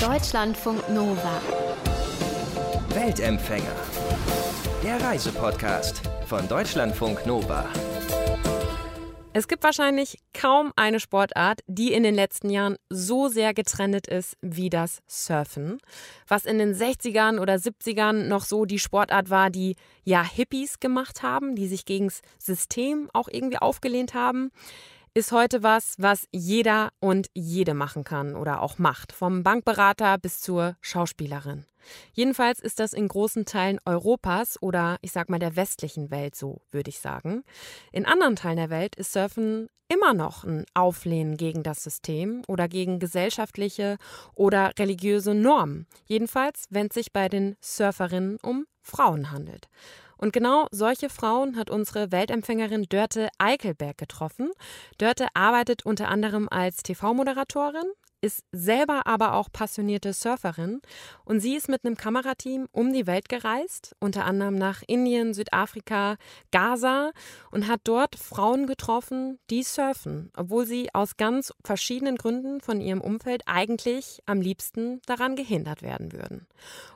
[0.00, 1.42] Deutschlandfunk Nova.
[2.90, 3.74] Weltempfänger.
[4.84, 7.68] Der Reisepodcast von Deutschlandfunk Nova.
[9.32, 14.36] Es gibt wahrscheinlich kaum eine Sportart, die in den letzten Jahren so sehr getrennt ist
[14.40, 15.80] wie das Surfen.
[16.28, 19.74] Was in den 60ern oder 70ern noch so die Sportart war, die
[20.04, 24.52] ja Hippies gemacht haben, die sich gegens System auch irgendwie aufgelehnt haben
[25.18, 30.40] ist heute was, was jeder und jede machen kann oder auch macht, vom Bankberater bis
[30.40, 31.66] zur Schauspielerin.
[32.12, 36.60] Jedenfalls ist das in großen Teilen Europas oder ich sag mal der westlichen Welt so,
[36.70, 37.42] würde ich sagen.
[37.90, 42.68] In anderen Teilen der Welt ist Surfen immer noch ein Auflehnen gegen das System oder
[42.68, 43.96] gegen gesellschaftliche
[44.36, 45.88] oder religiöse Normen.
[46.04, 49.68] Jedenfalls, wenn es sich bei den Surferinnen um Frauen handelt.
[50.18, 54.50] Und genau solche Frauen hat unsere Weltempfängerin Dörte Eichelberg getroffen.
[54.98, 57.86] Dörte arbeitet unter anderem als TV-Moderatorin,
[58.20, 60.80] ist selber aber auch passionierte Surferin
[61.24, 66.16] und sie ist mit einem Kamerateam um die Welt gereist, unter anderem nach Indien, Südafrika,
[66.50, 67.12] Gaza
[67.50, 73.00] und hat dort Frauen getroffen, die surfen, obwohl sie aus ganz verschiedenen Gründen von ihrem
[73.00, 76.46] Umfeld eigentlich am liebsten daran gehindert werden würden.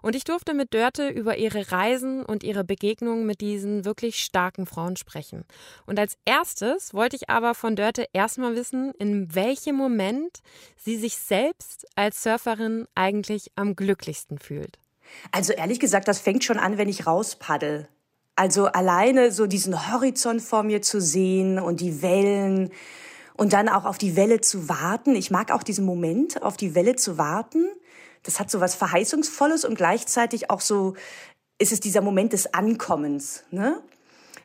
[0.01, 4.67] Und ich durfte mit Dörte über ihre Reisen und ihre Begegnungen mit diesen wirklich starken
[4.67, 5.45] Frauen sprechen.
[5.87, 10.41] Und als erstes wollte ich aber von Dörte erstmal wissen, in welchem Moment
[10.77, 14.79] sie sich sich selbst als Surferin eigentlich am glücklichsten fühlt?
[15.31, 17.89] Also ehrlich gesagt, das fängt schon an, wenn ich rauspaddel.
[18.35, 22.71] Also alleine so diesen Horizont vor mir zu sehen und die Wellen
[23.35, 25.15] und dann auch auf die Welle zu warten.
[25.15, 27.67] Ich mag auch diesen Moment, auf die Welle zu warten.
[28.23, 30.95] Das hat so was Verheißungsvolles und gleichzeitig auch so
[31.59, 33.45] ist es dieser Moment des Ankommens.
[33.51, 33.83] Ne?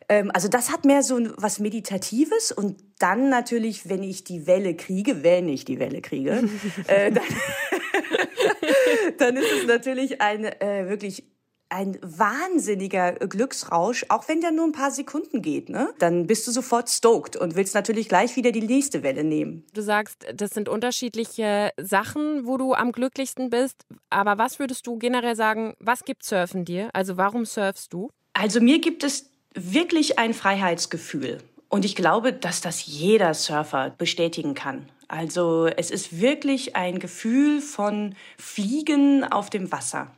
[0.10, 4.76] Ähm, also das hat mehr so was Meditatives und dann natürlich, wenn ich die Welle
[4.76, 6.50] kriege, wenn ich die Welle kriege,
[6.88, 7.24] äh, dann,
[9.18, 11.24] dann ist es natürlich ein äh, wirklich
[11.70, 15.90] ein wahnsinniger Glücksrausch, auch wenn der nur ein paar Sekunden geht, ne?
[16.00, 19.66] Dann bist du sofort stoked und willst natürlich gleich wieder die nächste Welle nehmen.
[19.74, 23.86] Du sagst, das sind unterschiedliche Sachen, wo du am glücklichsten bist.
[24.10, 26.90] Aber was würdest du generell sagen, was gibt Surfen dir?
[26.94, 28.12] Also warum surfst du?
[28.34, 31.40] Also mir gibt es wirklich ein Freiheitsgefühl.
[31.70, 34.88] Und ich glaube, dass das jeder Surfer bestätigen kann.
[35.08, 40.12] Also es ist wirklich ein Gefühl von Fliegen auf dem Wasser.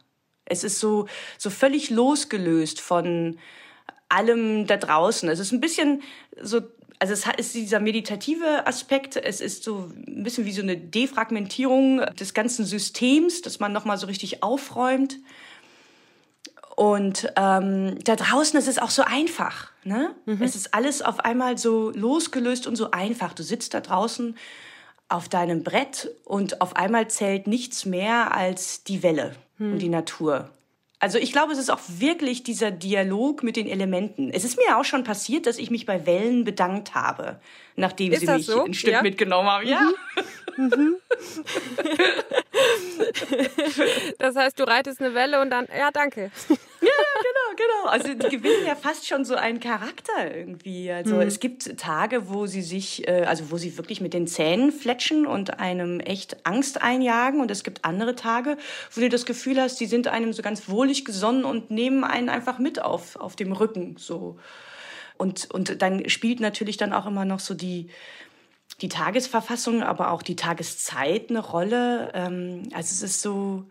[0.45, 1.07] Es ist so,
[1.37, 3.37] so völlig losgelöst von
[4.09, 5.29] allem da draußen.
[5.29, 6.01] Es ist ein bisschen
[6.41, 6.61] so,
[6.97, 9.15] also es ist dieser meditative Aspekt.
[9.15, 13.97] Es ist so ein bisschen wie so eine Defragmentierung des ganzen Systems, dass man nochmal
[13.97, 15.17] so richtig aufräumt.
[16.79, 19.69] Und ähm, da draußen ist es auch so einfach.
[19.83, 20.15] Ne?
[20.25, 20.41] Mhm.
[20.41, 23.33] Es ist alles auf einmal so losgelöst und so einfach.
[23.33, 24.37] Du sitzt da draußen
[25.09, 29.73] auf deinem Brett und auf einmal zählt nichts mehr als die Welle mhm.
[29.73, 30.51] und die Natur.
[30.99, 34.31] Also ich glaube, es ist auch wirklich dieser Dialog mit den Elementen.
[34.31, 37.41] Es ist mir auch schon passiert, dass ich mich bei Wellen bedankt habe,
[37.75, 38.63] nachdem ist sie mich so?
[38.63, 39.01] ein Stück ja?
[39.01, 39.67] mitgenommen haben.
[39.67, 39.81] Ja.
[39.81, 40.23] Mhm.
[44.17, 46.31] Das heißt, du reitest eine Welle und dann, ja, danke.
[46.81, 46.89] Ja,
[47.21, 47.89] genau, genau.
[47.89, 50.91] Also die gewinnen ja fast schon so einen Charakter irgendwie.
[50.91, 51.21] Also mhm.
[51.21, 55.25] es gibt Tage, wo sie sich, äh, also wo sie wirklich mit den Zähnen fletschen
[55.25, 57.41] und einem echt Angst einjagen.
[57.41, 58.57] Und es gibt andere Tage,
[58.93, 62.29] wo du das Gefühl hast, die sind einem so ganz wohlig gesonnen und nehmen einen
[62.29, 63.95] einfach mit auf, auf dem Rücken.
[63.97, 64.37] So.
[65.17, 67.89] Und, und dann spielt natürlich dann auch immer noch so die,
[68.81, 72.11] die Tagesverfassung, aber auch die Tageszeit eine Rolle.
[72.13, 73.65] Ähm, also es ist so,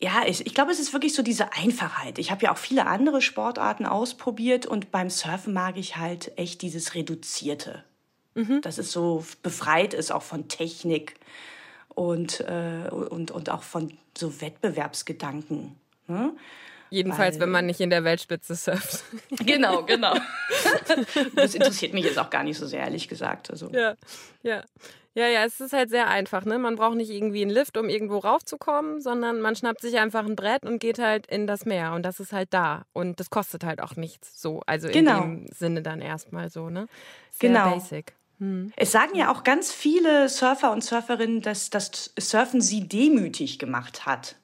[0.00, 2.18] ja, ich, ich glaube, es ist wirklich so diese Einfachheit.
[2.18, 6.62] Ich habe ja auch viele andere Sportarten ausprobiert und beim Surfen mag ich halt echt
[6.62, 7.84] dieses Reduzierte.
[8.34, 8.62] Mhm.
[8.62, 11.14] Dass es so befreit ist auch von Technik
[11.88, 15.76] und, äh, und, und auch von so Wettbewerbsgedanken.
[16.08, 16.32] Ne?
[16.92, 19.02] Jedenfalls, Weil, wenn man nicht in der Weltspitze surft.
[19.46, 20.14] Genau, genau.
[21.34, 23.50] das interessiert mich jetzt auch gar nicht so sehr, ehrlich gesagt.
[23.50, 23.70] Also.
[23.70, 23.94] Ja,
[24.42, 24.62] ja.
[25.14, 26.58] Ja, ja, es ist halt sehr einfach, ne?
[26.58, 30.36] Man braucht nicht irgendwie einen Lift, um irgendwo raufzukommen, sondern man schnappt sich einfach ein
[30.36, 33.64] Brett und geht halt in das Meer und das ist halt da und das kostet
[33.64, 35.22] halt auch nichts so, also genau.
[35.22, 36.88] in dem Sinne dann erstmal so, ne?
[37.30, 37.74] Sehr genau.
[37.74, 38.14] basic.
[38.38, 38.72] Hm.
[38.76, 44.06] Es sagen ja auch ganz viele Surfer und Surferinnen, dass das Surfen sie demütig gemacht
[44.06, 44.36] hat.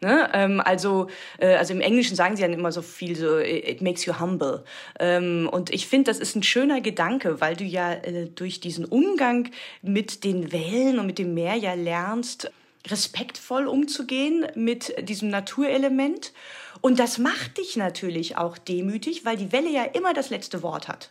[0.00, 0.28] Ne?
[0.32, 1.08] Ähm, also,
[1.38, 4.64] äh, also im Englischen sagen sie dann immer so viel so, it makes you humble.
[4.98, 8.84] Ähm, und ich finde, das ist ein schöner Gedanke, weil du ja äh, durch diesen
[8.84, 9.50] Umgang
[9.82, 12.50] mit den Wellen und mit dem Meer ja lernst,
[12.88, 16.32] respektvoll umzugehen mit diesem Naturelement.
[16.80, 20.88] Und das macht dich natürlich auch demütig, weil die Welle ja immer das letzte Wort
[20.88, 21.10] hat.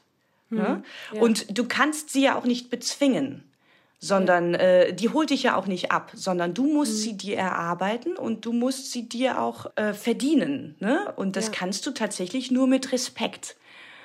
[0.50, 0.84] Hm, ne?
[1.14, 1.22] ja.
[1.22, 3.45] Und du kannst sie ja auch nicht bezwingen.
[4.00, 6.98] Sondern äh, die holt dich ja auch nicht ab, sondern du musst mhm.
[6.98, 10.76] sie dir erarbeiten und du musst sie dir auch äh, verdienen.
[10.80, 11.14] Ne?
[11.16, 11.52] Und das ja.
[11.54, 13.56] kannst du tatsächlich nur mit Respekt.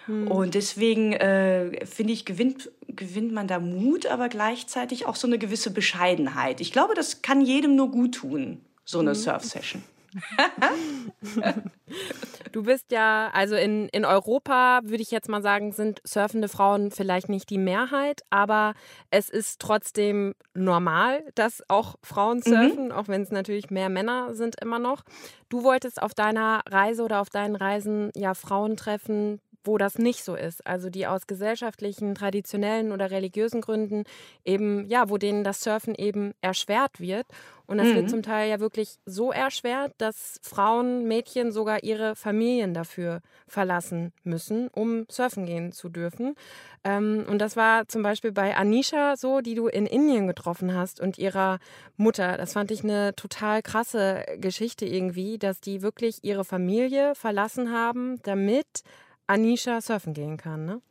[0.07, 0.29] Mhm.
[0.29, 5.39] Und deswegen äh, finde ich, gewinnt, gewinnt man da Mut, aber gleichzeitig auch so eine
[5.39, 6.61] gewisse Bescheidenheit.
[6.61, 9.17] Ich glaube, das kann jedem nur gut tun, so eine mhm.
[9.17, 9.83] Surf-Session.
[12.53, 16.91] du bist ja, also in, in Europa würde ich jetzt mal sagen, sind surfende Frauen
[16.91, 18.75] vielleicht nicht die Mehrheit, aber
[19.11, 22.43] es ist trotzdem normal, dass auch Frauen mhm.
[22.43, 22.93] surfen, mhm.
[22.93, 25.03] auch wenn es natürlich mehr Männer sind immer noch.
[25.49, 30.25] Du wolltest auf deiner Reise oder auf deinen Reisen ja Frauen treffen, wo das nicht
[30.25, 30.67] so ist.
[30.67, 34.05] Also die aus gesellschaftlichen, traditionellen oder religiösen Gründen
[34.45, 37.27] eben, ja, wo denen das Surfen eben erschwert wird.
[37.67, 37.95] Und das mhm.
[37.95, 44.13] wird zum Teil ja wirklich so erschwert, dass Frauen, Mädchen sogar ihre Familien dafür verlassen
[44.25, 46.35] müssen, um surfen gehen zu dürfen.
[46.83, 50.99] Ähm, und das war zum Beispiel bei Anisha so, die du in Indien getroffen hast
[50.99, 51.61] und ihrer
[51.97, 52.37] Mutter.
[52.39, 58.21] Das fand ich eine total krasse Geschichte irgendwie, dass die wirklich ihre Familie verlassen haben,
[58.25, 58.83] damit
[59.31, 60.83] Anisha surfen gehen kann, ne?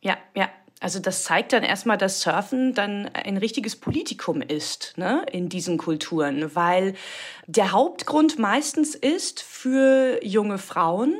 [0.00, 0.48] Ja, ja.
[0.80, 5.76] Also das zeigt dann erstmal, dass Surfen dann ein richtiges Politikum ist ne, in diesen
[5.76, 6.94] Kulturen, weil
[7.48, 11.18] der Hauptgrund meistens ist für junge Frauen,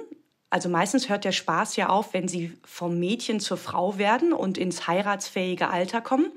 [0.50, 4.56] also meistens hört der Spaß ja auf, wenn sie vom Mädchen zur Frau werden und
[4.56, 6.32] ins heiratsfähige Alter kommen,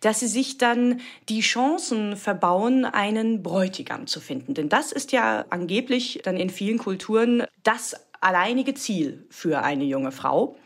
[0.00, 4.54] dass sie sich dann die Chancen verbauen, einen Bräutigam zu finden.
[4.54, 10.12] Denn das ist ja angeblich dann in vielen Kulturen das alleinige Ziel für eine junge
[10.12, 10.56] Frau.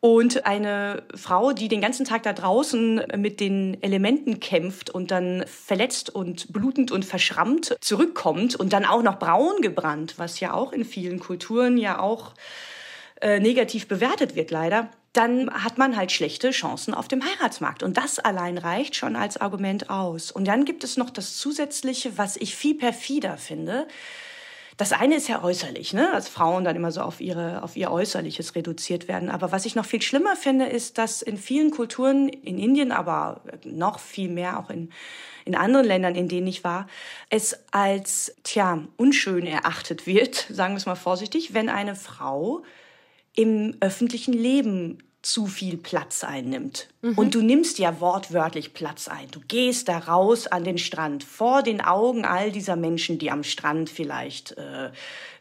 [0.00, 5.44] Und eine Frau, die den ganzen Tag da draußen mit den Elementen kämpft und dann
[5.46, 10.72] verletzt und blutend und verschrammt zurückkommt und dann auch noch braun gebrannt, was ja auch
[10.72, 12.34] in vielen Kulturen ja auch
[13.20, 17.84] äh, negativ bewertet wird leider, dann hat man halt schlechte Chancen auf dem Heiratsmarkt.
[17.84, 20.32] Und das allein reicht schon als Argument aus.
[20.32, 23.86] Und dann gibt es noch das Zusätzliche, was ich viel perfider finde.
[24.76, 26.08] Das eine ist ja äußerlich, ne?
[26.12, 29.28] dass Frauen dann immer so auf, ihre, auf ihr Äußerliches reduziert werden.
[29.28, 33.42] Aber was ich noch viel schlimmer finde, ist, dass in vielen Kulturen, in Indien, aber
[33.64, 34.90] noch viel mehr auch in,
[35.44, 36.86] in anderen Ländern, in denen ich war,
[37.28, 42.62] es als, tja, unschön erachtet wird, sagen wir es mal vorsichtig, wenn eine Frau
[43.34, 46.88] im öffentlichen Leben zu viel Platz einnimmt.
[47.00, 47.16] Mhm.
[47.16, 49.30] Und du nimmst ja wortwörtlich Platz ein.
[49.30, 53.44] Du gehst da raus an den Strand, vor den Augen all dieser Menschen, die am
[53.44, 54.90] Strand vielleicht, äh,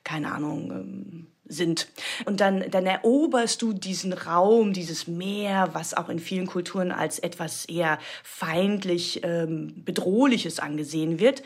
[0.04, 1.89] keine Ahnung, ähm, sind.
[2.25, 7.19] Und dann, dann eroberst du diesen Raum, dieses Meer, was auch in vielen Kulturen als
[7.19, 11.44] etwas eher feindlich, ähm, bedrohliches angesehen wird.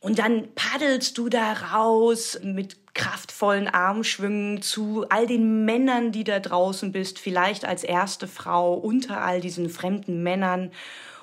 [0.00, 6.40] Und dann paddelst du da raus mit kraftvollen Armschwüngen zu all den Männern, die da
[6.40, 10.72] draußen bist, vielleicht als erste Frau unter all diesen fremden Männern.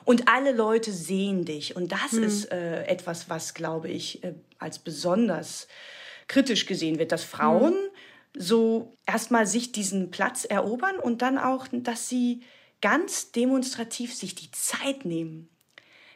[0.05, 1.75] Und alle Leute sehen dich.
[1.75, 2.23] Und das hm.
[2.23, 5.67] ist äh, etwas, was, glaube ich, äh, als besonders
[6.27, 8.41] kritisch gesehen wird, dass Frauen hm.
[8.41, 12.41] so erstmal sich diesen Platz erobern und dann auch, dass sie
[12.81, 15.49] ganz demonstrativ sich die Zeit nehmen.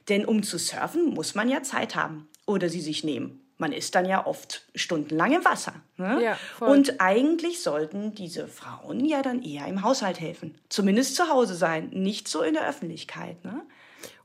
[0.08, 3.94] Denn um zu surfen, muss man ja Zeit haben oder sie sich nehmen man ist
[3.94, 5.74] dann ja oft stundenlang im Wasser.
[5.98, 6.24] Ne?
[6.24, 10.56] Ja, und eigentlich sollten diese Frauen ja dann eher im Haushalt helfen.
[10.70, 13.44] Zumindest zu Hause sein, nicht so in der Öffentlichkeit.
[13.44, 13.62] Ne?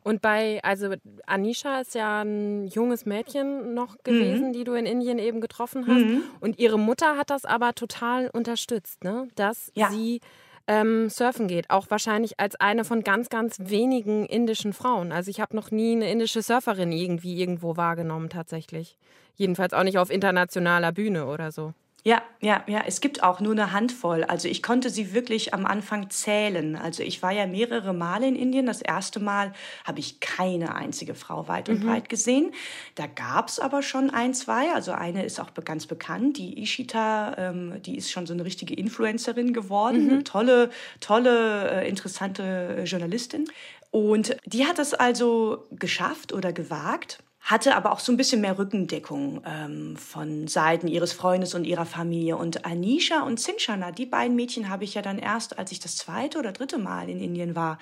[0.05, 0.95] Und bei, also
[1.27, 4.53] Anisha ist ja ein junges Mädchen noch gewesen, mhm.
[4.53, 6.05] die du in Indien eben getroffen hast.
[6.05, 6.23] Mhm.
[6.41, 9.29] Und ihre Mutter hat das aber total unterstützt, ne?
[9.35, 9.91] dass ja.
[9.91, 10.21] sie
[10.67, 11.71] ähm, surfen geht.
[11.71, 15.13] Auch wahrscheinlich als eine von ganz, ganz wenigen indischen Frauen.
[15.13, 18.99] Also ich habe noch nie eine indische Surferin irgendwie irgendwo wahrgenommen tatsächlich.
[19.37, 21.75] Jedenfalls auch nicht auf internationaler Bühne oder so.
[22.07, 22.83] Ja, ja, ja.
[22.87, 24.25] Es gibt auch nur eine Handvoll.
[24.25, 26.77] Also ich konnte sie wirklich am Anfang zählen.
[26.77, 28.67] Also ich war ja mehrere Male in Indien.
[28.67, 29.55] Das erste Mal
[29.87, 31.87] habe ich keine einzige Frau weit und mhm.
[31.87, 32.53] breit gesehen.
[32.95, 34.71] Da gab es aber schon ein, zwei.
[34.75, 37.37] Also eine ist auch ganz bekannt, die Ishita.
[37.39, 40.05] Ähm, die ist schon so eine richtige Influencerin geworden.
[40.05, 40.11] Mhm.
[40.11, 40.71] Eine tolle,
[41.01, 43.47] tolle, äh, interessante Journalistin.
[43.91, 48.59] Und die hat es also geschafft oder gewagt hatte aber auch so ein bisschen mehr
[48.59, 52.39] Rückendeckung ähm, von Seiten ihres Freundes und ihrer Familie.
[52.39, 55.99] Und Anisha und Sinchana, die beiden Mädchen habe ich ja dann erst, als ich das
[55.99, 57.79] zweite oder dritte Mal in Indien war,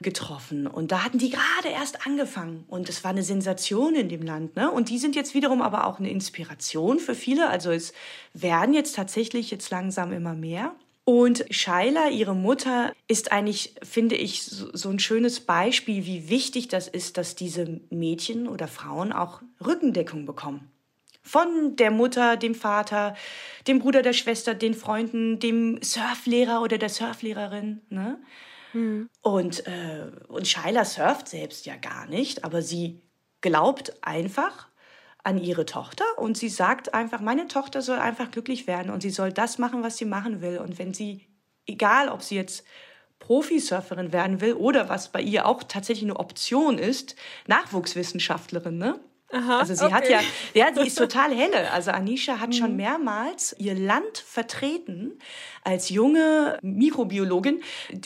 [0.00, 0.66] getroffen.
[0.66, 2.64] Und da hatten die gerade erst angefangen.
[2.66, 4.56] Und es war eine Sensation in dem Land.
[4.56, 4.70] Ne?
[4.70, 7.50] Und die sind jetzt wiederum aber auch eine Inspiration für viele.
[7.50, 7.92] Also es
[8.32, 10.74] werden jetzt tatsächlich jetzt langsam immer mehr.
[11.04, 16.88] Und Shaila, ihre Mutter, ist eigentlich, finde ich, so ein schönes Beispiel, wie wichtig das
[16.88, 20.70] ist, dass diese Mädchen oder Frauen auch Rückendeckung bekommen.
[21.22, 23.14] Von der Mutter, dem Vater,
[23.66, 27.82] dem Bruder, der Schwester, den Freunden, dem Surflehrer oder der Surflehrerin.
[27.90, 28.18] Ne?
[28.72, 29.08] Mhm.
[29.20, 33.00] Und, äh, und Shyla surft selbst ja gar nicht, aber sie
[33.40, 34.68] glaubt einfach
[35.24, 39.10] an ihre Tochter und sie sagt einfach, meine Tochter soll einfach glücklich werden und sie
[39.10, 40.58] soll das machen, was sie machen will.
[40.58, 41.26] Und wenn sie,
[41.66, 42.64] egal ob sie jetzt
[43.18, 47.16] Profisurferin werden will oder was bei ihr auch tatsächlich eine Option ist,
[47.46, 49.00] Nachwuchswissenschaftlerin, ne?
[49.34, 49.94] Aha, also sie okay.
[49.94, 50.20] hat ja,
[50.54, 51.70] ja, sie ist total helle.
[51.72, 52.54] Also Anisha hat mhm.
[52.54, 55.18] schon mehrmals ihr Land vertreten
[55.64, 57.60] als junge Mikrobiologin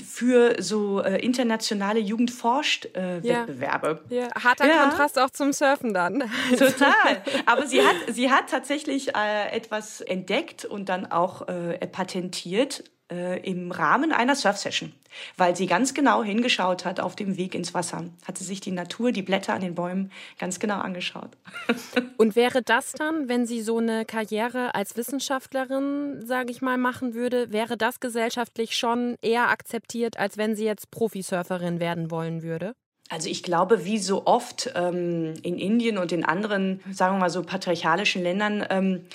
[0.07, 4.01] für so äh, internationale Jugendforscht-Wettbewerbe.
[4.11, 4.23] Äh, ja.
[4.23, 4.29] ja.
[4.43, 4.85] harter ja.
[4.85, 6.31] Kontrast auch zum Surfen dann.
[6.59, 7.23] Total.
[7.47, 13.41] Aber sie hat, sie hat tatsächlich äh, etwas entdeckt und dann auch äh, patentiert äh,
[13.41, 14.93] im Rahmen einer Surf-Session,
[15.37, 18.05] weil sie ganz genau hingeschaut hat auf dem Weg ins Wasser.
[18.27, 21.31] Hat sie sich die Natur, die Blätter an den Bäumen ganz genau angeschaut.
[22.17, 27.15] Und wäre das dann, wenn sie so eine Karriere als Wissenschaftlerin, sage ich mal, machen
[27.15, 32.75] würde, wäre das gesellschaftlich schon eher akzeptiert, als wenn sie jetzt Profisurferin werden wollen würde?
[33.11, 37.31] Also ich glaube, wie so oft ähm, in Indien und in anderen, sagen wir mal
[37.31, 39.07] so patriarchalischen Ländern, ähm,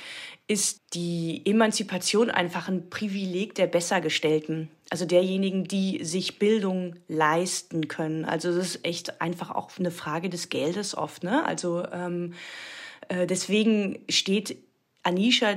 [0.47, 8.25] ist die Emanzipation einfach ein Privileg der Bessergestellten, also derjenigen, die sich Bildung leisten können.
[8.25, 11.23] Also das ist echt einfach auch eine Frage des Geldes oft.
[11.23, 11.45] Ne?
[11.45, 12.33] Also ähm,
[13.07, 14.57] äh, deswegen steht
[15.03, 15.55] Anisha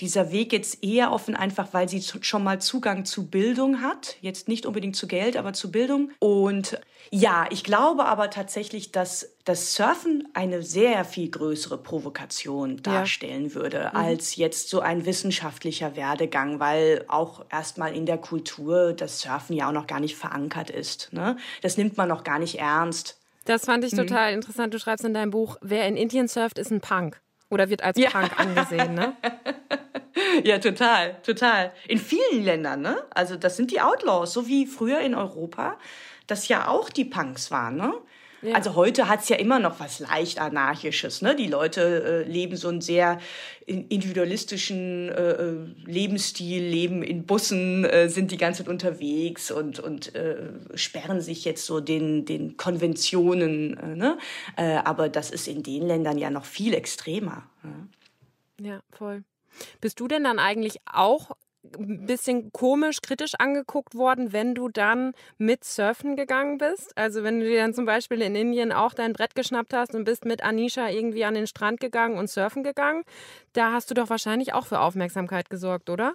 [0.00, 4.16] dieser Weg jetzt eher offen, einfach weil sie schon mal Zugang zu Bildung hat.
[4.20, 6.10] Jetzt nicht unbedingt zu Geld, aber zu Bildung.
[6.18, 6.80] Und
[7.10, 13.54] ja, ich glaube aber tatsächlich, dass das Surfen eine sehr viel größere Provokation darstellen ja.
[13.54, 13.98] würde, mhm.
[13.98, 19.68] als jetzt so ein wissenschaftlicher Werdegang, weil auch erstmal in der Kultur das Surfen ja
[19.68, 21.12] auch noch gar nicht verankert ist.
[21.12, 21.36] Ne?
[21.62, 23.18] Das nimmt man noch gar nicht ernst.
[23.44, 23.98] Das fand ich mhm.
[23.98, 24.36] total mhm.
[24.36, 24.72] interessant.
[24.72, 27.20] Du schreibst in deinem Buch, wer in Indien surft, ist ein Punk.
[27.48, 28.10] Oder wird als ja.
[28.10, 29.16] Punk angesehen, ne?
[30.44, 31.72] ja, total, total.
[31.88, 33.02] In vielen Ländern, ne?
[33.10, 35.78] Also das sind die Outlaws, so wie früher in Europa,
[36.26, 37.94] das ja auch die Punks waren, ne?
[38.42, 38.54] Ja.
[38.54, 41.20] Also heute hat's ja immer noch was leicht anarchisches.
[41.20, 41.36] Ne?
[41.36, 43.18] Die Leute äh, leben so einen sehr
[43.66, 50.14] individualistischen äh, äh, Lebensstil, leben in Bussen, äh, sind die ganze Zeit unterwegs und, und
[50.14, 53.76] äh, sperren sich jetzt so den, den Konventionen.
[53.76, 54.18] Äh, ne?
[54.84, 57.44] Aber das ist in den Ländern ja noch viel extremer.
[57.62, 57.88] Ne?
[58.68, 59.22] Ja, voll.
[59.80, 61.32] Bist du denn dann eigentlich auch
[61.78, 66.96] ein bisschen komisch, kritisch angeguckt worden, wenn du dann mit surfen gegangen bist?
[66.96, 70.04] Also wenn du dir dann zum Beispiel in Indien auch dein Brett geschnappt hast und
[70.04, 73.02] bist mit Anisha irgendwie an den Strand gegangen und surfen gegangen,
[73.52, 76.14] da hast du doch wahrscheinlich auch für Aufmerksamkeit gesorgt, oder?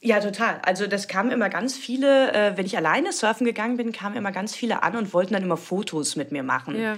[0.00, 0.60] Ja, total.
[0.64, 4.32] Also das kamen immer ganz viele, äh, wenn ich alleine surfen gegangen bin, kamen immer
[4.32, 6.80] ganz viele an und wollten dann immer Fotos mit mir machen.
[6.80, 6.96] Ja.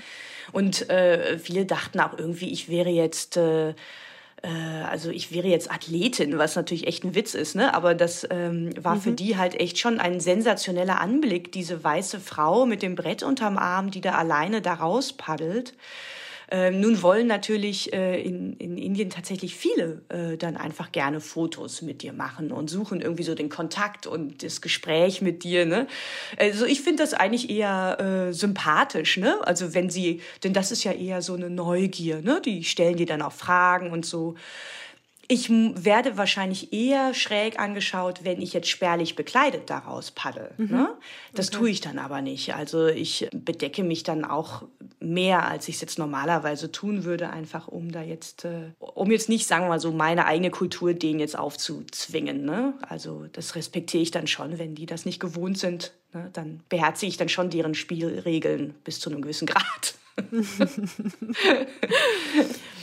[0.52, 3.36] Und äh, viele dachten auch irgendwie, ich wäre jetzt...
[3.36, 3.74] Äh,
[4.48, 7.74] also ich wäre jetzt Athletin, was natürlich echt ein Witz ist, ne?
[7.74, 9.00] Aber das ähm, war mhm.
[9.00, 13.58] für die halt echt schon ein sensationeller Anblick, diese weiße Frau mit dem Brett unterm
[13.58, 15.74] Arm, die da alleine da raus paddelt.
[16.50, 21.82] Ähm, nun wollen natürlich äh, in, in Indien tatsächlich viele äh, dann einfach gerne Fotos
[21.82, 25.64] mit dir machen und suchen irgendwie so den Kontakt und das Gespräch mit dir.
[25.64, 25.86] Ne?
[26.38, 29.38] Also ich finde das eigentlich eher äh, sympathisch, ne?
[29.42, 32.42] Also wenn sie, denn das ist ja eher so eine Neugier, ne?
[32.44, 34.34] Die stellen dir dann auch Fragen und so.
[35.32, 40.50] Ich werde wahrscheinlich eher schräg angeschaut, wenn ich jetzt spärlich bekleidet daraus paddel.
[40.56, 40.66] Mhm.
[40.66, 40.88] Ne?
[41.34, 41.56] Das okay.
[41.56, 42.56] tue ich dann aber nicht.
[42.56, 44.64] Also ich bedecke mich dann auch
[44.98, 49.28] mehr, als ich es jetzt normalerweise tun würde, einfach um da jetzt, äh, um jetzt
[49.28, 52.44] nicht, sagen wir mal so, meine eigene Kultur denen jetzt aufzuzwingen.
[52.44, 52.74] Ne?
[52.82, 55.92] Also das respektiere ich dann schon, wenn die das nicht gewohnt sind.
[56.12, 56.28] Ne?
[56.32, 59.94] Dann beherzige ich dann schon deren Spielregeln bis zu einem gewissen Grad.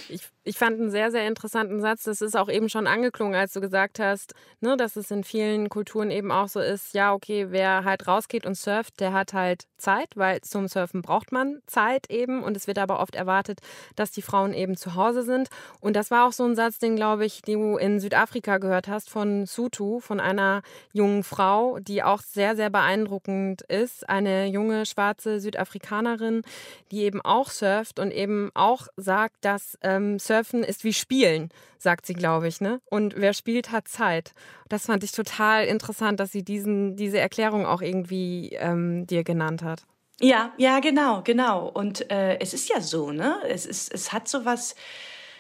[0.08, 2.04] ich, ich fand einen sehr, sehr interessanten Satz.
[2.04, 5.70] Das ist auch eben schon angeklungen, als du gesagt hast, ne, dass es in vielen
[5.70, 9.66] Kulturen eben auch so ist, ja, okay, wer halt rausgeht und surft, der hat halt
[9.78, 12.44] Zeit, weil zum Surfen braucht man Zeit eben.
[12.44, 13.60] Und es wird aber oft erwartet,
[13.96, 15.50] dass die Frauen eben zu Hause sind.
[15.82, 19.10] Und das war auch so ein Satz, den, glaube ich, du in Südafrika gehört hast
[19.10, 20.62] von Sutu, von einer
[20.94, 24.08] jungen Frau, die auch sehr, sehr beeindruckend ist.
[24.08, 26.44] Eine junge schwarze Südafrikanerin,
[26.92, 32.06] die eben auch surft und eben auch sagt, dass ähm, Surfen ist wie Spielen, sagt
[32.06, 32.62] sie, glaube ich.
[32.62, 32.80] Ne?
[32.86, 34.34] Und wer spielt, hat Zeit.
[34.70, 39.64] Das fand ich total interessant, dass sie diesen, diese Erklärung auch irgendwie ähm, dir genannt
[39.64, 39.84] hat.
[40.20, 41.68] Ja, ja, genau, genau.
[41.68, 43.38] Und äh, es ist ja so, ne?
[43.48, 44.76] Es, ist, es hat so was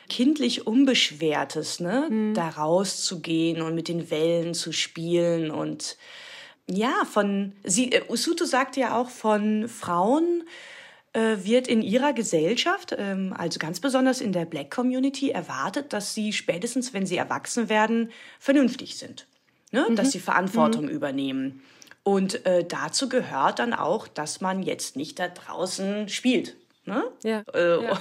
[0.08, 2.08] kindlich Unbeschwertes, ne?
[2.10, 2.34] Mhm.
[2.36, 5.98] Da rauszugehen und mit den Wellen zu spielen und
[6.70, 10.44] ja, von sie, äh, Usuto sagt ja auch von Frauen,
[11.18, 16.34] wird in ihrer Gesellschaft, ähm, also ganz besonders in der Black Community, erwartet, dass sie
[16.34, 19.26] spätestens, wenn sie erwachsen werden, vernünftig sind.
[19.72, 19.86] Ne?
[19.90, 19.96] Mhm.
[19.96, 20.90] Dass sie Verantwortung mhm.
[20.92, 21.62] übernehmen.
[22.04, 26.56] Und äh, dazu gehört dann auch, dass man jetzt nicht da draußen spielt.
[26.86, 27.04] Ne?
[27.24, 27.44] Ja.
[27.54, 28.00] Äh, ja.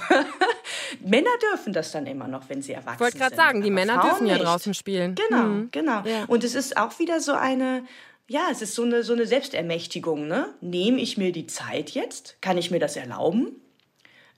[1.01, 3.07] Männer dürfen das dann immer noch, wenn sie erwachsen sind.
[3.07, 5.15] Ich wollte gerade sagen, die Männer Frauen dürfen ja draußen spielen.
[5.15, 5.69] Genau, mhm.
[5.71, 6.03] genau.
[6.05, 6.23] Ja.
[6.27, 7.83] Und es ist auch wieder so eine,
[8.27, 10.27] ja, es ist so eine, so eine Selbstermächtigung.
[10.27, 10.53] Ne?
[10.61, 12.37] Nehme ich mir die Zeit jetzt?
[12.41, 13.61] Kann ich mir das erlauben?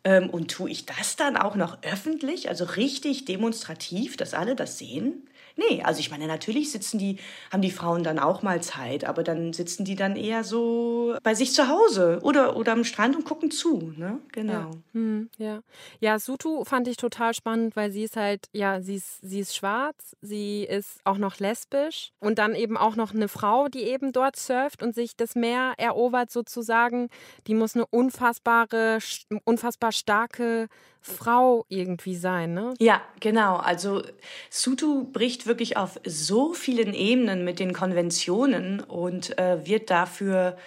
[0.04, 4.78] Ähm, und tue ich das dann auch noch öffentlich, also richtig demonstrativ, dass alle das
[4.78, 5.28] sehen?
[5.60, 7.18] Nee, also ich meine, natürlich sitzen die,
[7.52, 11.36] haben die Frauen dann auch mal Zeit, aber dann sitzen die dann eher so bei
[11.36, 14.20] sich zu Hause oder, oder am Strand und gucken zu, ne?
[14.32, 14.54] Genau.
[14.54, 14.72] Ja.
[14.94, 15.60] Hm, ja.
[16.00, 19.54] ja, Sutu fand ich total spannend, weil sie ist halt, ja, sie ist, sie ist
[19.56, 24.14] schwarz, sie ist auch noch lesbisch und dann eben auch noch eine Frau, die eben
[24.14, 27.10] dort surft und sich das Meer erobert sozusagen.
[27.48, 29.00] Die muss eine unfassbare,
[29.44, 30.70] unfassbar starke
[31.02, 32.74] Frau irgendwie sein, ne?
[32.80, 33.56] Ja, genau.
[33.58, 34.04] Also
[34.50, 40.58] Sutu bricht wirklich auf so vielen Ebenen mit den Konventionen und äh, wird dafür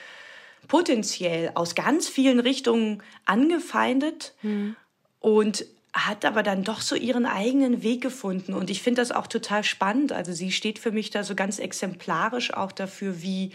[0.68, 4.76] potenziell aus ganz vielen Richtungen angefeindet hm.
[5.20, 8.54] und hat aber dann doch so ihren eigenen Weg gefunden.
[8.54, 10.12] Und ich finde das auch total spannend.
[10.12, 13.52] Also sie steht für mich da so ganz exemplarisch auch dafür, wie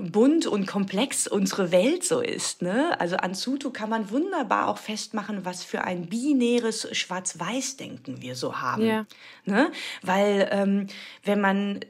[0.00, 2.62] bunt und komplex unsere Welt so ist.
[2.62, 2.98] Ne?
[3.00, 8.60] Also an Sutu kann man wunderbar auch festmachen, was für ein binäres Schwarz-Weiß-Denken wir so
[8.60, 8.84] haben.
[8.84, 9.06] Ja.
[9.44, 9.70] Ne?
[10.02, 10.86] Weil ähm,
[11.24, 11.80] wenn man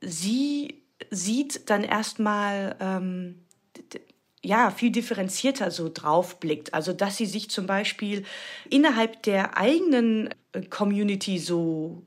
[0.00, 3.36] sie sieht, dann erstmal ähm,
[4.42, 6.74] ja, viel differenzierter so drauf blickt.
[6.74, 8.24] Also, dass sie sich zum Beispiel
[8.70, 12.02] innerhalb der eigenen äh, Community so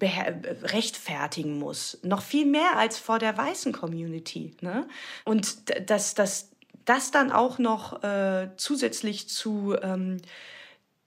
[0.00, 1.98] rechtfertigen muss.
[2.02, 4.54] Noch viel mehr als vor der weißen Community.
[4.60, 4.86] Ne?
[5.24, 5.56] Und
[5.90, 6.50] dass das,
[6.84, 10.18] das dann auch noch äh, zusätzlich zu ähm,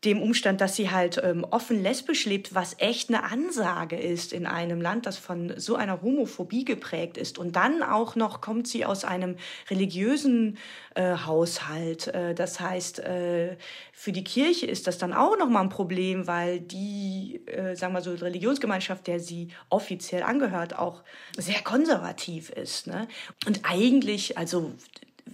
[0.05, 4.45] dem Umstand, dass sie halt ähm, offen lesbisch lebt, was echt eine Ansage ist in
[4.45, 7.37] einem Land, das von so einer Homophobie geprägt ist.
[7.37, 9.37] Und dann auch noch kommt sie aus einem
[9.69, 10.57] religiösen
[10.95, 12.07] äh, Haushalt.
[12.07, 13.57] Äh, das heißt, äh,
[13.93, 18.01] für die Kirche ist das dann auch nochmal ein Problem, weil die, äh, sagen wir
[18.01, 21.03] so, Religionsgemeinschaft, der sie offiziell angehört, auch
[21.37, 22.87] sehr konservativ ist.
[22.87, 23.07] Ne?
[23.45, 24.73] Und eigentlich, also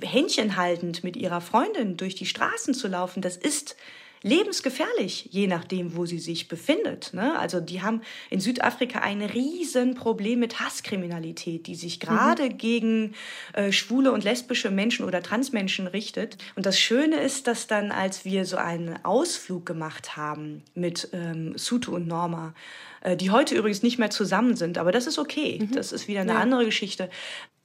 [0.02, 3.76] händchenhaltend mit ihrer Freundin durch die Straßen zu laufen, das ist
[4.22, 7.14] lebensgefährlich, je nachdem, wo sie sich befindet.
[7.14, 7.38] Ne?
[7.40, 12.58] Also die haben in Südafrika ein Riesenproblem mit Hasskriminalität, die sich gerade mhm.
[12.58, 13.16] gegen
[13.54, 16.38] äh, schwule und lesbische Menschen oder Transmenschen richtet.
[16.56, 21.58] Und das Schöne ist, dass dann, als wir so einen Ausflug gemacht haben mit ähm,
[21.58, 22.54] Sutu und Norma,
[23.02, 25.72] äh, die heute übrigens nicht mehr zusammen sind, aber das ist okay, mhm.
[25.72, 26.40] das ist wieder eine ja.
[26.40, 27.10] andere Geschichte.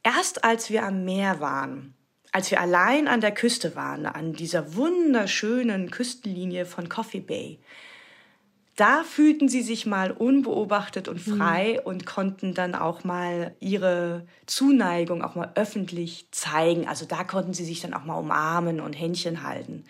[0.03, 1.95] Erst als wir am Meer waren,
[2.35, 7.61] als wir allein an der Küste waren, an dieser wunderschönen Küstenlinie von Coffee Bay,
[8.75, 11.37] da fühlten sie sich mal unbeobachtet und hm.
[11.37, 11.87] frei mhm.
[11.87, 16.89] und konnten dann auch mal ihre Zuneigung auch mal öffentlich zeigen.
[16.89, 19.85] Also da konnten sie sich dann auch mal umarmen und Händchen halten.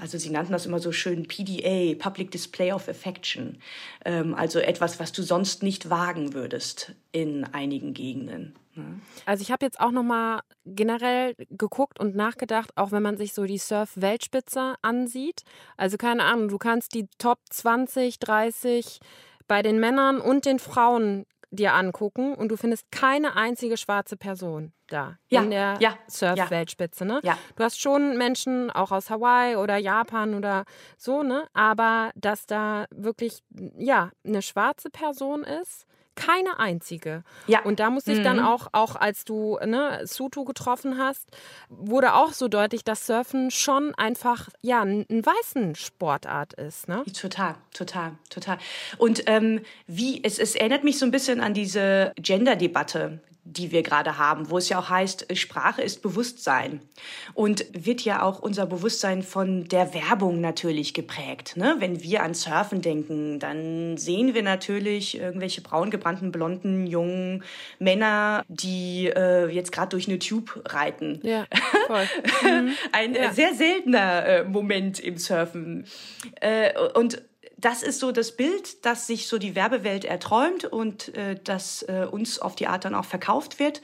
[0.00, 3.58] Also sie nannten das immer so schön PDA, Public Display of Affection.
[4.04, 8.54] Ähm, also etwas, was du sonst nicht wagen würdest in einigen Gegenden.
[8.74, 9.00] Ne?
[9.26, 13.34] Also ich habe jetzt auch noch mal generell geguckt und nachgedacht, auch wenn man sich
[13.34, 15.42] so die Surf-Weltspitze ansieht.
[15.76, 19.00] Also keine Ahnung, du kannst die Top 20, 30
[19.48, 24.72] bei den Männern und den Frauen dir angucken und du findest keine einzige schwarze Person
[24.86, 27.04] da ja, in der ja, Surf-Weltspitze.
[27.04, 27.20] Ne?
[27.22, 27.38] Ja.
[27.56, 30.64] Du hast schon Menschen auch aus Hawaii oder Japan oder
[30.96, 31.46] so, ne?
[31.52, 33.42] Aber dass da wirklich
[33.76, 35.86] ja eine schwarze Person ist,
[36.20, 37.24] keine einzige.
[37.46, 37.62] Ja.
[37.62, 38.24] Und da muss ich mhm.
[38.24, 41.26] dann auch, auch als du ne, Sutu getroffen hast,
[41.70, 46.88] wurde auch so deutlich, dass Surfen schon einfach ja ein, ein weißen Sportart ist.
[46.88, 47.04] Ne?
[47.18, 48.58] Total, total, total.
[48.98, 53.20] Und ähm, wie es, es erinnert mich so ein bisschen an diese Gender-Debatte,
[53.56, 56.80] die wir gerade haben, wo es ja auch heißt, Sprache ist Bewusstsein
[57.34, 61.56] und wird ja auch unser Bewusstsein von der Werbung natürlich geprägt.
[61.56, 61.76] Ne?
[61.78, 67.42] Wenn wir an Surfen denken, dann sehen wir natürlich irgendwelche braungebrannten, blonden, jungen
[67.78, 71.20] Männer, die äh, jetzt gerade durch eine Tube reiten.
[71.22, 71.46] Ja,
[71.86, 72.06] voll.
[72.42, 72.74] Mhm.
[72.92, 73.32] Ein ja.
[73.32, 75.84] sehr seltener äh, Moment im Surfen.
[76.40, 77.22] Äh, und
[77.60, 82.06] das ist so das Bild, das sich so die Werbewelt erträumt und äh, das äh,
[82.10, 83.82] uns auf die Art dann auch verkauft wird.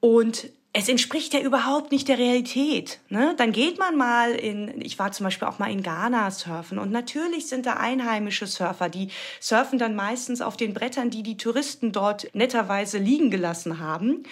[0.00, 3.00] Und es entspricht ja überhaupt nicht der Realität.
[3.08, 3.34] Ne?
[3.38, 6.92] Dann geht man mal in, ich war zum Beispiel auch mal in Ghana surfen und
[6.92, 9.08] natürlich sind da einheimische Surfer, die
[9.40, 14.24] surfen dann meistens auf den Brettern, die die Touristen dort netterweise liegen gelassen haben.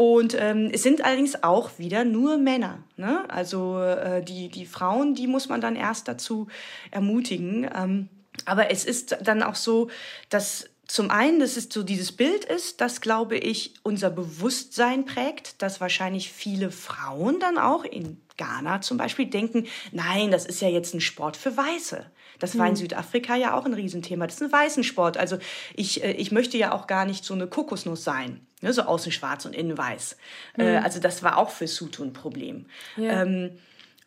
[0.00, 2.78] Und ähm, es sind allerdings auch wieder nur Männer.
[2.96, 3.22] Ne?
[3.28, 6.48] Also äh, die, die Frauen, die muss man dann erst dazu
[6.90, 7.68] ermutigen.
[7.76, 8.08] Ähm,
[8.46, 9.90] aber es ist dann auch so,
[10.30, 15.62] dass zum einen, dass es so dieses Bild ist, das, glaube ich, unser Bewusstsein prägt,
[15.62, 20.68] dass wahrscheinlich viele Frauen dann auch in Ghana zum Beispiel denken, nein, das ist ja
[20.68, 22.06] jetzt ein Sport für Weiße.
[22.40, 22.76] Das war in hm.
[22.76, 24.26] Südafrika ja auch ein Riesenthema.
[24.26, 25.16] Das ist ein weißen Sport.
[25.16, 25.38] Also
[25.76, 28.44] ich, äh, ich möchte ja auch gar nicht so eine Kokosnuss sein.
[28.60, 30.16] Ne, so außen schwarz und innen weiß.
[30.56, 30.64] Mhm.
[30.64, 32.66] Äh, also das war auch für Sutu ein Problem.
[32.96, 33.22] Ja.
[33.22, 33.58] Ähm,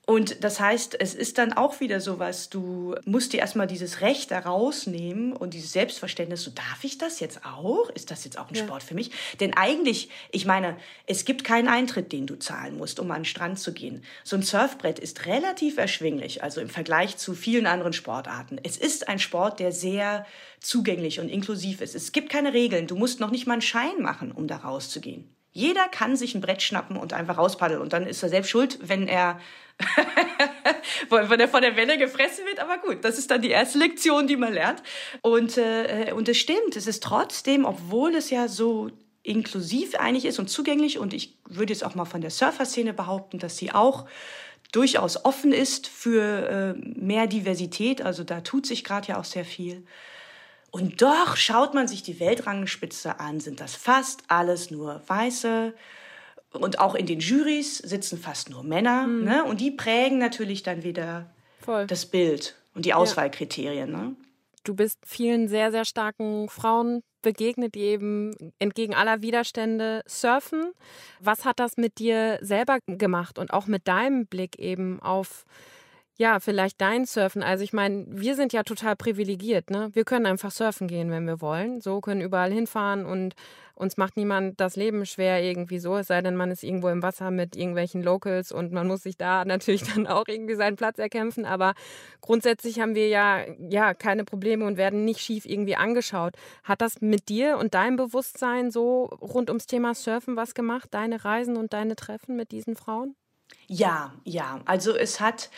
[0.05, 4.01] und das heißt, es ist dann auch wieder so was, du musst dir erstmal dieses
[4.01, 7.89] Recht da rausnehmen und dieses Selbstverständnis, so darf ich das jetzt auch?
[7.91, 8.65] Ist das jetzt auch ein ja.
[8.65, 9.11] Sport für mich?
[9.39, 10.75] Denn eigentlich, ich meine,
[11.07, 14.03] es gibt keinen Eintritt, den du zahlen musst, um an den Strand zu gehen.
[14.25, 18.59] So ein Surfbrett ist relativ erschwinglich, also im Vergleich zu vielen anderen Sportarten.
[18.61, 20.25] Es ist ein Sport, der sehr
[20.59, 21.95] zugänglich und inklusiv ist.
[21.95, 22.87] Es gibt keine Regeln.
[22.87, 25.33] Du musst noch nicht mal einen Schein machen, um da rauszugehen.
[25.53, 27.81] Jeder kann sich ein Brett schnappen und einfach rauspaddeln.
[27.81, 29.39] Und dann ist er selbst schuld, wenn er
[31.09, 32.59] wenn er von der Welle gefressen wird.
[32.59, 34.83] Aber gut, das ist dann die erste Lektion, die man lernt.
[35.21, 38.89] Und, äh, und es stimmt, es ist trotzdem, obwohl es ja so
[39.23, 43.39] inklusiv eigentlich ist und zugänglich, und ich würde jetzt auch mal von der Surfer-Szene behaupten,
[43.39, 44.05] dass sie auch
[44.71, 48.01] durchaus offen ist für äh, mehr Diversität.
[48.01, 49.85] Also da tut sich gerade ja auch sehr viel.
[50.73, 55.75] Und doch schaut man sich die Weltrangenspitze an, sind das fast alles nur Weiße,
[56.53, 59.07] und auch in den Juries sitzen fast nur Männer.
[59.07, 59.23] Mhm.
[59.23, 59.43] Ne?
[59.43, 61.87] Und die prägen natürlich dann wieder Voll.
[61.87, 63.91] das Bild und die Auswahlkriterien.
[63.91, 63.97] Ja.
[63.97, 64.15] Ne?
[64.63, 70.71] Du bist vielen sehr, sehr starken Frauen begegnet, die eben entgegen aller Widerstände surfen.
[71.19, 75.45] Was hat das mit dir selber gemacht und auch mit deinem Blick eben auf
[76.15, 77.41] ja, vielleicht dein Surfen.
[77.41, 79.89] Also ich meine, wir sind ja total privilegiert, ne?
[79.93, 81.81] Wir können einfach surfen gehen, wenn wir wollen.
[81.81, 83.33] So können überall hinfahren und
[83.75, 87.01] uns macht niemand das Leben schwer irgendwie so, es sei denn, man ist irgendwo im
[87.01, 90.99] Wasser mit irgendwelchen Locals und man muss sich da natürlich dann auch irgendwie seinen Platz
[90.99, 91.45] erkämpfen.
[91.45, 91.73] Aber
[92.21, 96.35] grundsätzlich haben wir ja, ja keine Probleme und werden nicht schief irgendwie angeschaut.
[96.63, 100.89] Hat das mit dir und deinem Bewusstsein so rund ums Thema Surfen was gemacht?
[100.91, 103.15] Deine Reisen und deine Treffen mit diesen Frauen?
[103.67, 104.61] Ja, ja.
[104.65, 105.49] Also es hat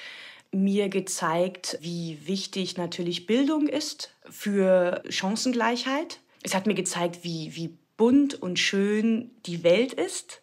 [0.55, 6.19] mir gezeigt, wie wichtig natürlich Bildung ist für Chancengleichheit.
[6.43, 10.41] Es hat mir gezeigt, wie, wie bunt und schön die Welt ist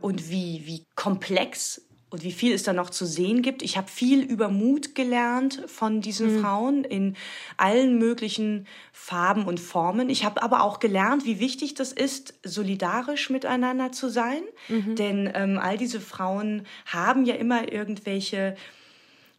[0.00, 3.62] und wie, wie komplex und wie viel es da noch zu sehen gibt.
[3.62, 6.40] Ich habe viel über Mut gelernt von diesen mhm.
[6.40, 7.16] Frauen in
[7.56, 10.08] allen möglichen Farben und Formen.
[10.08, 14.42] Ich habe aber auch gelernt, wie wichtig das ist, solidarisch miteinander zu sein.
[14.68, 14.94] Mhm.
[14.94, 18.56] Denn ähm, all diese Frauen haben ja immer irgendwelche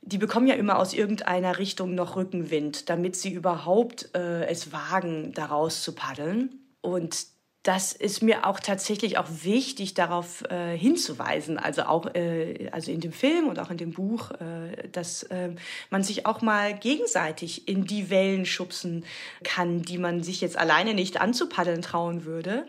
[0.07, 5.33] die bekommen ja immer aus irgendeiner Richtung noch Rückenwind, damit sie überhaupt äh, es wagen,
[5.33, 6.61] daraus zu paddeln.
[6.81, 7.27] Und
[7.63, 13.01] das ist mir auch tatsächlich auch wichtig, darauf äh, hinzuweisen, also auch äh, also in
[13.01, 15.49] dem Film und auch in dem Buch, äh, dass äh,
[15.89, 19.03] man sich auch mal gegenseitig in die Wellen schubsen
[19.43, 22.65] kann, die man sich jetzt alleine nicht anzupaddeln trauen würde.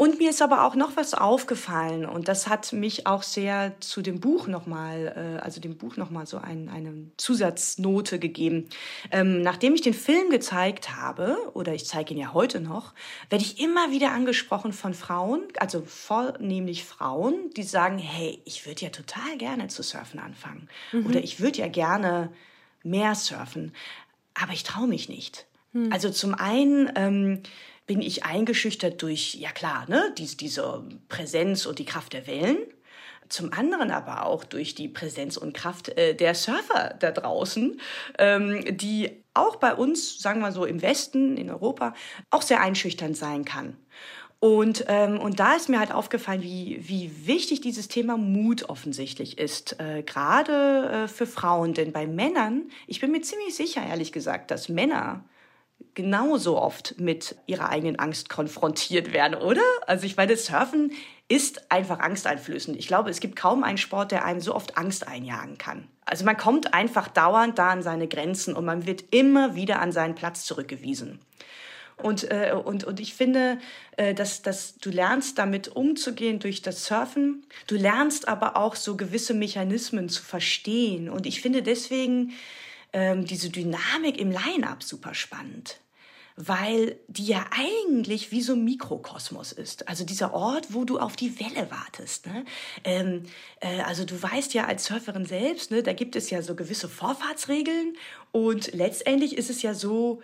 [0.00, 4.00] Und mir ist aber auch noch was aufgefallen und das hat mich auch sehr zu
[4.00, 8.70] dem Buch nochmal, äh, also dem Buch nochmal so ein, eine Zusatznote gegeben.
[9.10, 12.94] Ähm, nachdem ich den Film gezeigt habe, oder ich zeige ihn ja heute noch,
[13.28, 18.80] werde ich immer wieder angesprochen von Frauen, also vornehmlich Frauen, die sagen, hey, ich würde
[18.80, 20.70] ja total gerne zu surfen anfangen.
[20.92, 21.04] Mhm.
[21.08, 22.32] Oder ich würde ja gerne
[22.82, 23.74] mehr surfen,
[24.32, 25.44] aber ich traue mich nicht.
[25.74, 25.92] Mhm.
[25.92, 27.42] Also zum einen, ähm,
[27.90, 32.58] bin ich eingeschüchtert durch, ja klar, ne, diese, diese Präsenz und die Kraft der Wellen.
[33.28, 37.80] Zum anderen aber auch durch die Präsenz und Kraft äh, der Surfer da draußen,
[38.20, 41.94] ähm, die auch bei uns, sagen wir so im Westen, in Europa,
[42.30, 43.76] auch sehr einschüchternd sein kann.
[44.38, 49.36] Und, ähm, und da ist mir halt aufgefallen, wie, wie wichtig dieses Thema Mut offensichtlich
[49.36, 51.74] ist, äh, gerade äh, für Frauen.
[51.74, 55.24] Denn bei Männern, ich bin mir ziemlich sicher, ehrlich gesagt, dass Männer
[55.94, 59.62] genauso oft mit ihrer eigenen Angst konfrontiert werden, oder?
[59.86, 60.92] Also ich meine, Surfen
[61.28, 62.76] ist einfach angsteinflößend.
[62.76, 65.86] Ich glaube, es gibt kaum einen Sport, der einem so oft Angst einjagen kann.
[66.04, 69.92] Also man kommt einfach dauernd da an seine Grenzen und man wird immer wieder an
[69.92, 71.20] seinen Platz zurückgewiesen.
[72.02, 73.58] Und, äh, und, und ich finde,
[73.96, 77.44] äh, dass, dass du lernst damit umzugehen durch das Surfen.
[77.66, 81.08] Du lernst aber auch so gewisse Mechanismen zu verstehen.
[81.08, 82.32] Und ich finde deswegen
[82.92, 85.80] ähm, diese Dynamik im Line-up super spannend
[86.46, 89.88] weil die ja eigentlich wie so ein Mikrokosmos ist.
[89.88, 92.26] Also dieser Ort, wo du auf die Welle wartest.
[92.26, 92.44] Ne?
[92.84, 93.24] Ähm,
[93.60, 96.88] äh, also du weißt ja als Surferin selbst, ne, da gibt es ja so gewisse
[96.88, 97.96] Vorfahrtsregeln
[98.32, 100.22] und letztendlich ist es ja so,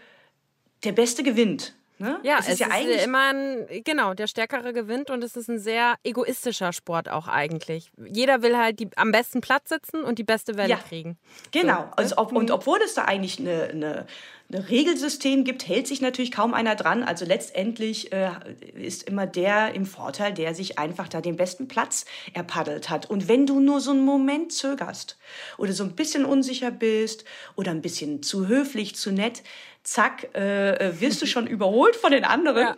[0.84, 1.74] der Beste gewinnt.
[1.98, 2.20] Ne?
[2.22, 5.48] Ja, es, es ist, ja eigentlich immer ein, genau, der Stärkere gewinnt und es ist
[5.48, 7.90] ein sehr egoistischer Sport auch eigentlich.
[7.96, 11.16] Jeder will halt die, am besten Platz sitzen und die beste Welle ja, kriegen.
[11.52, 14.06] Genau, so, also ob, und obwohl es da eigentlich eine, eine,
[14.52, 17.02] ein Regelsystem gibt, hält sich natürlich kaum einer dran.
[17.02, 18.30] Also letztendlich äh,
[18.74, 23.10] ist immer der im Vorteil, der sich einfach da den besten Platz erpaddelt hat.
[23.10, 25.18] Und wenn du nur so einen Moment zögerst
[25.58, 27.24] oder so ein bisschen unsicher bist
[27.56, 29.42] oder ein bisschen zu höflich, zu nett,
[29.82, 32.68] zack, äh, wirst du schon überholt von den anderen.
[32.68, 32.76] Ja.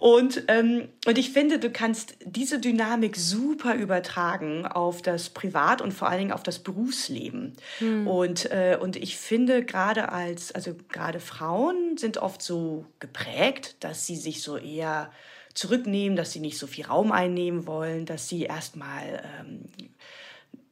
[0.00, 5.92] Und, ähm, und ich finde, du kannst diese Dynamik super übertragen auf das Privat- und
[5.92, 7.54] vor allen Dingen auf das Berufsleben.
[7.78, 8.06] Hm.
[8.06, 14.06] Und, äh, und ich finde, gerade als, also gerade Frauen sind oft so geprägt, dass
[14.06, 15.12] sie sich so eher
[15.52, 19.64] zurücknehmen, dass sie nicht so viel Raum einnehmen wollen, dass sie erstmal ähm,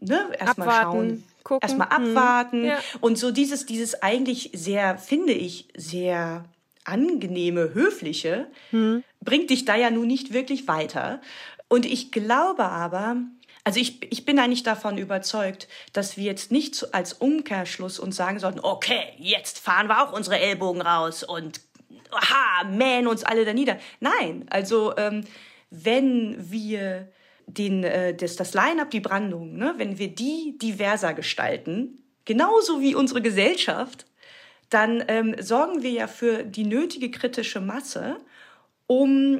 [0.00, 1.24] ne, erstmal schauen,
[1.60, 2.08] erstmal hm.
[2.08, 2.62] abwarten.
[2.62, 2.68] Hm.
[2.68, 2.78] Ja.
[3.00, 6.44] Und so dieses, dieses eigentlich sehr, finde ich, sehr
[6.84, 9.04] angenehme, höfliche, hm.
[9.20, 11.20] Bringt dich da ja nun nicht wirklich weiter.
[11.68, 13.16] Und ich glaube aber,
[13.64, 18.38] also ich, ich bin eigentlich davon überzeugt, dass wir jetzt nicht als Umkehrschluss uns sagen
[18.38, 21.60] sollten, okay, jetzt fahren wir auch unsere Ellbogen raus und
[22.10, 23.78] aha, mähen uns alle da nieder.
[24.00, 25.24] Nein, also ähm,
[25.70, 27.08] wenn wir
[27.46, 32.94] den, äh, das, das Line-up, die Brandung, ne, wenn wir die diverser gestalten, genauso wie
[32.94, 34.06] unsere Gesellschaft,
[34.70, 38.18] dann ähm, sorgen wir ja für die nötige kritische Masse,
[38.88, 39.38] um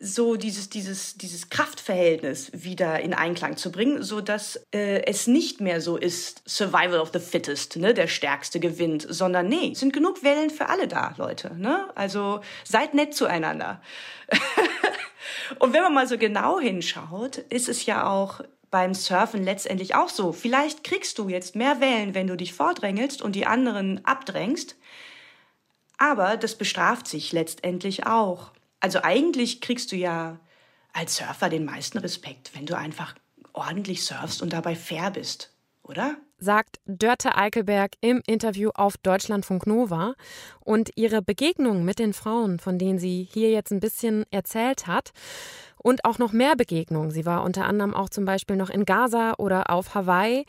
[0.00, 5.62] so dieses, dieses, dieses Kraftverhältnis wieder in Einklang zu bringen, so dass äh, es nicht
[5.62, 10.22] mehr so ist, Survival of the Fittest, ne, der Stärkste gewinnt, sondern nee, sind genug
[10.22, 11.88] Wellen für alle da, Leute, ne?
[11.94, 13.80] Also seid nett zueinander.
[15.58, 20.08] Und wenn man mal so genau hinschaut, ist es ja auch beim Surfen letztendlich auch
[20.08, 20.32] so.
[20.32, 24.76] Vielleicht kriegst du jetzt mehr Wellen, wenn du dich vordrängelst und die anderen abdrängst.
[25.96, 28.50] Aber das bestraft sich letztendlich auch.
[28.84, 30.38] Also eigentlich kriegst du ja
[30.92, 33.14] als Surfer den meisten Respekt, wenn du einfach
[33.54, 36.18] ordentlich surfst und dabei fair bist, oder?
[36.36, 40.12] sagt Dörte Eickelberg im Interview auf Deutschlandfunk Nova.
[40.60, 45.12] Und ihre Begegnung mit den Frauen, von denen sie hier jetzt ein bisschen erzählt hat,
[45.78, 47.10] und auch noch mehr Begegnungen.
[47.10, 50.44] Sie war unter anderem auch zum Beispiel noch in Gaza oder auf Hawaii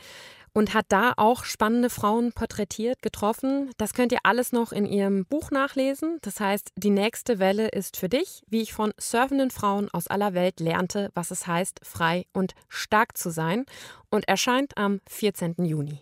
[0.55, 3.69] und hat da auch spannende Frauen porträtiert, getroffen.
[3.77, 6.17] Das könnt ihr alles noch in ihrem Buch nachlesen.
[6.21, 10.33] Das heißt, die nächste Welle ist für dich, wie ich von surfenden Frauen aus aller
[10.33, 13.65] Welt lernte, was es heißt, frei und stark zu sein
[14.09, 15.55] und erscheint am 14.
[15.57, 15.99] Juni.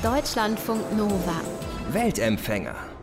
[0.00, 1.40] Deutschlandfunk Nova.
[1.90, 2.93] Weltempfänger.